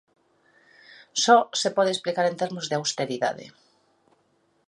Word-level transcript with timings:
Só 1.23 1.37
se 1.61 1.69
pode 1.75 1.91
explicar 1.93 2.25
en 2.27 2.35
termos 2.41 2.65
de 2.67 2.77
austeridade. 2.79 3.45